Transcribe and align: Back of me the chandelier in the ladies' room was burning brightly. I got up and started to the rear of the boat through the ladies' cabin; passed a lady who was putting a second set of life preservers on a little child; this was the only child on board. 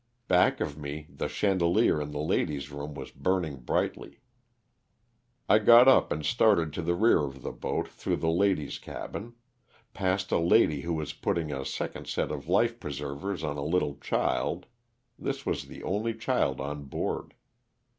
Back 0.27 0.59
of 0.61 0.79
me 0.79 1.05
the 1.11 1.27
chandelier 1.27 2.01
in 2.01 2.09
the 2.11 2.17
ladies' 2.23 2.71
room 2.71 2.95
was 2.95 3.11
burning 3.11 3.57
brightly. 3.57 4.19
I 5.47 5.59
got 5.59 5.87
up 5.87 6.11
and 6.11 6.25
started 6.25 6.73
to 6.73 6.81
the 6.81 6.95
rear 6.95 7.19
of 7.19 7.43
the 7.43 7.51
boat 7.51 7.87
through 7.87 8.15
the 8.15 8.31
ladies' 8.31 8.79
cabin; 8.79 9.35
passed 9.93 10.31
a 10.31 10.39
lady 10.39 10.81
who 10.81 10.93
was 10.93 11.13
putting 11.13 11.53
a 11.53 11.63
second 11.65 12.07
set 12.07 12.31
of 12.31 12.47
life 12.47 12.79
preservers 12.79 13.43
on 13.43 13.57
a 13.57 13.63
little 13.63 13.97
child; 13.97 14.65
this 15.19 15.45
was 15.45 15.65
the 15.67 15.83
only 15.83 16.15
child 16.15 16.59
on 16.59 16.85
board. 16.85 17.35